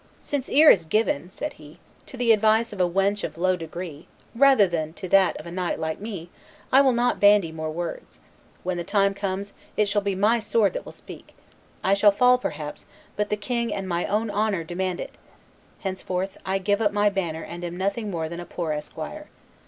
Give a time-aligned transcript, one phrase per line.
[0.19, 4.07] "Since ear is given," said he, "to the advice of a wench of low degree
[4.33, 6.31] rather than to that of a knight like me,
[6.71, 8.19] I will not bandy more words;
[8.63, 11.35] when the time comes, it shall be my sword that will speak;
[11.83, 15.13] I shall fall, perhaps, but the king and my own honor demand it;
[15.81, 19.27] henceforth I give up my banner and am nothing more than a poor esquire.